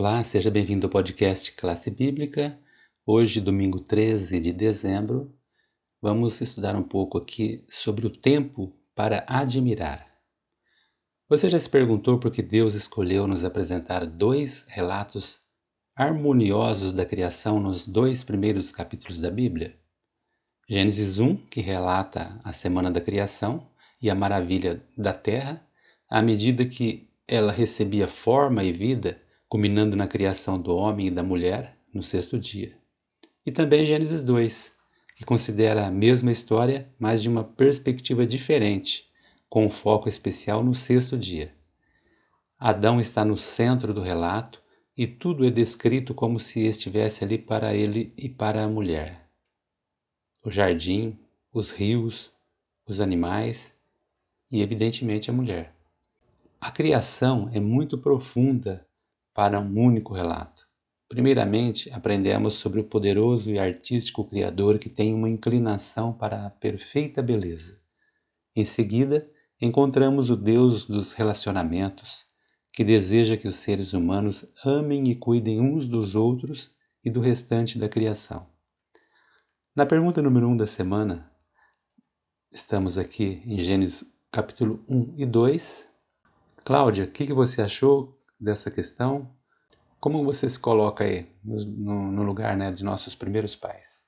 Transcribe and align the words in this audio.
Olá, 0.00 0.24
seja 0.24 0.50
bem-vindo 0.50 0.86
ao 0.86 0.90
podcast 0.90 1.52
Classe 1.52 1.90
Bíblica. 1.90 2.58
Hoje, 3.04 3.38
domingo 3.38 3.78
13 3.78 4.40
de 4.40 4.50
dezembro, 4.50 5.30
vamos 6.00 6.40
estudar 6.40 6.74
um 6.74 6.82
pouco 6.82 7.18
aqui 7.18 7.66
sobre 7.68 8.06
o 8.06 8.10
tempo 8.10 8.74
para 8.94 9.26
admirar. 9.28 10.10
Você 11.28 11.50
já 11.50 11.60
se 11.60 11.68
perguntou 11.68 12.18
por 12.18 12.30
que 12.30 12.40
Deus 12.40 12.72
escolheu 12.72 13.26
nos 13.26 13.44
apresentar 13.44 14.06
dois 14.06 14.64
relatos 14.70 15.40
harmoniosos 15.94 16.94
da 16.94 17.04
criação 17.04 17.60
nos 17.60 17.86
dois 17.86 18.24
primeiros 18.24 18.72
capítulos 18.72 19.18
da 19.18 19.30
Bíblia? 19.30 19.78
Gênesis 20.66 21.18
1, 21.18 21.36
que 21.36 21.60
relata 21.60 22.40
a 22.42 22.54
semana 22.54 22.90
da 22.90 23.02
criação 23.02 23.68
e 24.00 24.08
a 24.08 24.14
maravilha 24.14 24.82
da 24.96 25.12
terra, 25.12 25.62
à 26.08 26.22
medida 26.22 26.64
que 26.64 27.10
ela 27.28 27.52
recebia 27.52 28.08
forma 28.08 28.64
e 28.64 28.72
vida 28.72 29.20
culminando 29.50 29.96
na 29.96 30.06
criação 30.06 30.60
do 30.60 30.76
homem 30.76 31.08
e 31.08 31.10
da 31.10 31.24
mulher 31.24 31.76
no 31.92 32.04
sexto 32.04 32.38
dia. 32.38 32.78
E 33.44 33.50
também 33.50 33.84
Gênesis 33.84 34.22
2, 34.22 34.72
que 35.16 35.24
considera 35.24 35.88
a 35.88 35.90
mesma 35.90 36.30
história, 36.30 36.88
mas 37.00 37.20
de 37.20 37.28
uma 37.28 37.42
perspectiva 37.42 38.24
diferente, 38.24 39.10
com 39.48 39.66
um 39.66 39.68
foco 39.68 40.08
especial 40.08 40.62
no 40.62 40.72
sexto 40.72 41.18
dia. 41.18 41.52
Adão 42.56 43.00
está 43.00 43.24
no 43.24 43.36
centro 43.36 43.92
do 43.92 44.00
relato 44.00 44.62
e 44.96 45.04
tudo 45.04 45.44
é 45.44 45.50
descrito 45.50 46.14
como 46.14 46.38
se 46.38 46.60
estivesse 46.60 47.24
ali 47.24 47.36
para 47.36 47.74
ele 47.74 48.14
e 48.16 48.28
para 48.28 48.62
a 48.62 48.68
mulher. 48.68 49.28
O 50.44 50.50
jardim, 50.50 51.18
os 51.52 51.72
rios, 51.72 52.32
os 52.86 53.00
animais 53.00 53.76
e, 54.48 54.62
evidentemente, 54.62 55.28
a 55.28 55.32
mulher. 55.32 55.74
A 56.60 56.70
criação 56.70 57.50
é 57.52 57.58
muito 57.58 57.98
profunda 57.98 58.86
para 59.34 59.60
um 59.60 59.78
único 59.78 60.14
relato. 60.14 60.68
Primeiramente, 61.08 61.90
aprendemos 61.90 62.54
sobre 62.54 62.80
o 62.80 62.84
poderoso 62.84 63.50
e 63.50 63.58
artístico 63.58 64.24
Criador 64.24 64.78
que 64.78 64.88
tem 64.88 65.12
uma 65.12 65.28
inclinação 65.28 66.12
para 66.12 66.46
a 66.46 66.50
perfeita 66.50 67.20
beleza. 67.20 67.80
Em 68.54 68.64
seguida, 68.64 69.28
encontramos 69.60 70.30
o 70.30 70.36
Deus 70.36 70.84
dos 70.84 71.12
relacionamentos, 71.12 72.26
que 72.72 72.84
deseja 72.84 73.36
que 73.36 73.48
os 73.48 73.56
seres 73.56 73.92
humanos 73.92 74.44
amem 74.64 75.08
e 75.10 75.16
cuidem 75.16 75.60
uns 75.60 75.88
dos 75.88 76.14
outros 76.14 76.72
e 77.04 77.10
do 77.10 77.20
restante 77.20 77.78
da 77.78 77.88
criação. 77.88 78.46
Na 79.74 79.84
pergunta 79.84 80.22
número 80.22 80.46
1 80.48 80.52
um 80.52 80.56
da 80.56 80.66
semana, 80.66 81.30
estamos 82.52 82.96
aqui 82.96 83.42
em 83.44 83.58
Gênesis 83.58 84.04
capítulo 84.30 84.84
1 84.88 85.14
e 85.16 85.26
2. 85.26 85.88
Cláudia, 86.64 87.04
o 87.04 87.08
que, 87.08 87.26
que 87.26 87.32
você 87.32 87.62
achou 87.62 88.19
dessa 88.40 88.70
questão. 88.70 89.30
Como 90.00 90.24
você 90.24 90.48
se 90.48 90.58
coloca 90.58 91.04
aí 91.04 91.28
no, 91.44 92.10
no 92.10 92.22
lugar 92.22 92.56
né, 92.56 92.72
de 92.72 92.82
nossos 92.82 93.14
primeiros 93.14 93.54
pais? 93.54 94.04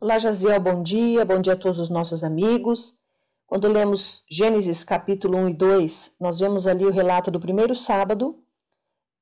Olá, 0.00 0.18
Jaziel, 0.18 0.60
bom 0.60 0.82
dia, 0.82 1.24
bom 1.24 1.40
dia 1.40 1.52
a 1.52 1.56
todos 1.56 1.78
os 1.78 1.88
nossos 1.88 2.24
amigos. 2.24 2.98
Quando 3.46 3.68
lemos 3.68 4.24
Gênesis 4.28 4.82
capítulo 4.82 5.38
1 5.38 5.48
e 5.50 5.54
2, 5.54 6.16
nós 6.20 6.40
vemos 6.40 6.66
ali 6.66 6.84
o 6.84 6.90
relato 6.90 7.30
do 7.30 7.38
primeiro 7.38 7.76
sábado 7.76 8.42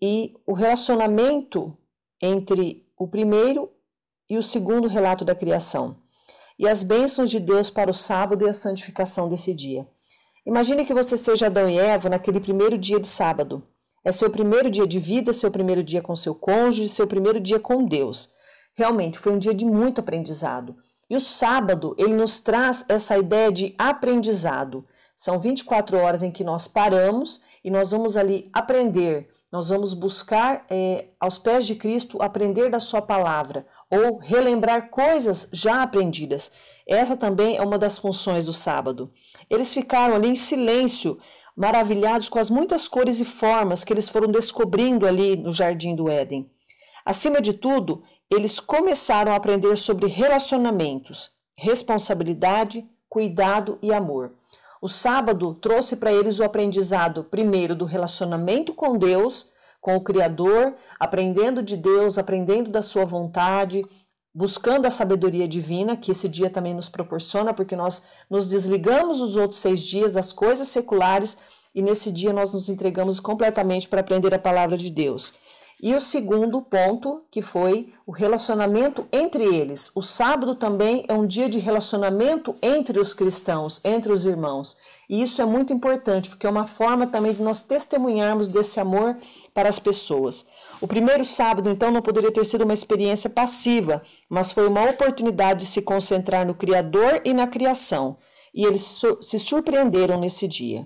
e 0.01 0.35
o 0.47 0.55
relacionamento 0.55 1.77
entre 2.21 2.89
o 2.97 3.07
primeiro 3.07 3.71
e 4.29 4.39
o 4.39 4.43
segundo 4.43 4.89
relato 4.89 5.25
da 5.25 5.35
criação, 5.35 5.97
e 6.59 6.67
as 6.67 6.83
bênçãos 6.83 7.31
de 7.31 7.39
Deus 7.39 7.69
para 7.69 7.91
o 7.91 7.95
sábado 7.95 8.45
e 8.45 8.49
a 8.49 8.53
santificação 8.53 9.29
desse 9.29 9.53
dia. 9.53 9.87
Imagine 10.47 10.85
que 10.85 10.95
você 10.95 11.17
seja 11.17 11.47
Adão 11.47 11.69
e 11.69 11.79
Eva 11.79 12.09
naquele 12.09 12.41
primeiro 12.41 12.79
dia 12.79 12.99
de 12.99 13.07
sábado. 13.07 13.63
É 14.05 14.11
seu 14.11 14.31
primeiro 14.31 14.71
dia 14.71 14.87
de 14.87 14.99
vida, 14.99 15.33
seu 15.33 15.51
primeiro 15.51 15.83
dia 15.83 16.03
com 16.03 16.17
seu 16.17 16.35
cônjuge, 16.35 16.89
seu 16.89 17.07
primeiro 17.07 17.39
dia 17.39 17.61
com 17.61 17.85
Deus. 17.85 18.33
Realmente 18.75 19.19
foi 19.19 19.33
um 19.33 19.39
dia 19.39 19.55
de 19.55 19.65
muito 19.65 20.01
aprendizado. 20.01 20.77
E 21.09 21.17
o 21.17 21.21
sábado, 21.21 21.95
ele 21.99 22.15
nos 22.15 22.41
traz 22.41 22.85
essa 22.89 23.17
ideia 23.19 23.53
de 23.53 23.75
aprendizado. 23.79 24.85
São 25.15 25.39
24 25.39 25.99
horas 25.99 26.23
em 26.23 26.31
que 26.31 26.43
nós 26.43 26.67
paramos 26.67 27.43
e 27.63 27.71
nós 27.71 27.93
vamos 27.93 28.17
ali 28.17 28.51
aprender, 28.53 29.29
nós 29.53 29.69
vamos 29.69 29.93
buscar 29.93 30.65
é, 30.71 31.09
aos 31.21 31.39
pés 31.39 31.67
de 31.67 31.75
Cristo 31.75 32.21
aprender 32.23 32.71
da 32.71 32.81
Sua 32.81 33.03
palavra 33.03 33.67
ou 33.91 34.17
relembrar 34.17 34.89
coisas 34.89 35.51
já 35.53 35.83
aprendidas. 35.83 36.51
Essa 36.89 37.17
também 37.17 37.59
é 37.59 37.63
uma 37.63 37.79
das 37.79 37.99
funções 37.99 38.47
do 38.47 38.53
sábado. 38.53 39.11
Eles 39.51 39.73
ficaram 39.75 40.15
ali 40.15 40.29
em 40.29 40.35
silêncio 40.35 41.19
maravilhados 41.57 42.29
com 42.29 42.39
as 42.39 42.51
muitas 42.51 42.89
cores 42.89 43.21
e 43.21 43.25
formas 43.25 43.85
que 43.85 43.93
eles 43.93 44.09
foram 44.09 44.31
descobrindo 44.31 45.07
ali 45.07 45.37
no 45.37 45.53
jardim 45.53 45.95
do 45.95 46.09
Éden. 46.09 46.51
Acima 47.05 47.41
de 47.41 47.53
tudo, 47.53 48.03
eles 48.31 48.59
começaram 48.61 49.33
a 49.33 49.37
aprender 49.37 49.77
sobre 49.77 50.07
relacionamentos, 50.07 51.31
responsabilidade, 51.57 52.87
cuidado 53.09 53.79
e 53.83 53.93
amor. 53.93 54.33
O 54.81 54.89
sábado 54.89 55.55
trouxe 55.55 55.97
para 55.97 56.13
eles 56.13 56.41
o 56.41 56.45
aprendizado, 56.45 57.25
primeiro, 57.25 57.75
do 57.75 57.85
relacionamento 57.85 58.75
com 58.75 58.97
Deus, 58.97 59.53
com 59.81 59.97
o 59.97 60.01
Criador, 60.01 60.75
aprendendo 60.99 61.63
de 61.63 61.77
Deus, 61.77 62.17
aprendendo 62.17 62.71
da 62.71 62.83
sua 62.83 63.05
vontade, 63.05 63.85
buscando 64.35 64.87
a 64.87 64.91
sabedoria 64.91 65.47
divina, 65.47 65.97
que 65.97 66.11
esse 66.11 66.29
dia 66.29 66.49
também 66.49 66.75
nos 66.75 66.89
proporciona, 66.89 67.53
porque 67.53 67.77
nós 67.77 68.03
nos 68.31 68.49
desligamos 68.49 69.21
os 69.21 69.37
outros 69.37 69.61
seis 69.61 69.83
dias 69.83 70.13
das 70.13 70.33
coisas 70.33 70.69
seculares 70.69 71.37
e 71.75 71.83
nesse 71.83 72.11
dia 72.11 72.33
nós 72.33 72.53
nos 72.53 72.69
entregamos 72.69 73.21
completamente 73.21 73.89
para 73.89 74.01
aprender 74.01 74.35
a 74.35 74.39
palavra 74.39 74.77
de 74.77 74.91
Deus. 74.91 75.33
E 75.83 75.95
o 75.95 76.01
segundo 76.01 76.63
ponto, 76.63 77.25
que 77.29 77.43
foi 77.43 77.93
o 78.07 78.13
relacionamento 78.13 79.05
entre 79.11 79.43
eles. 79.43 79.91
O 79.97 80.01
sábado 80.01 80.55
também 80.55 81.05
é 81.09 81.13
um 81.13 81.27
dia 81.27 81.49
de 81.49 81.59
relacionamento 81.59 82.55
entre 82.63 83.01
os 83.01 83.13
cristãos, 83.13 83.81
entre 83.85 84.13
os 84.13 84.25
irmãos. 84.25 84.77
E 85.11 85.21
isso 85.21 85.43
é 85.43 85.45
muito 85.45 85.73
importante, 85.73 86.29
porque 86.29 86.47
é 86.47 86.51
uma 86.51 86.69
forma 86.69 87.09
também 87.09 87.35
de 87.35 87.43
nós 87.43 87.63
testemunharmos 87.63 88.47
desse 88.47 88.79
amor 88.79 89.17
para 89.53 89.69
as 89.69 89.81
pessoas. 89.81 90.47
O 90.83 90.89
primeiro 90.89 91.25
sábado, 91.25 91.71
então, 91.71 91.93
não 91.93 92.03
poderia 92.03 92.33
ter 92.33 92.45
sido 92.45 92.65
uma 92.65 92.75
experiência 92.75 93.31
passiva, 93.31 94.03
mas 94.29 94.51
foi 94.51 94.67
uma 94.67 94.83
oportunidade 94.91 95.61
de 95.61 95.67
se 95.67 95.81
concentrar 95.81 96.45
no 96.45 96.57
Criador 96.57 97.23
e 97.25 97.33
na 97.33 97.47
criação. 97.47 98.19
E 98.53 98.67
eles 98.67 99.01
se 99.21 99.39
surpreenderam 99.39 100.19
nesse 100.19 100.49
dia. 100.49 100.85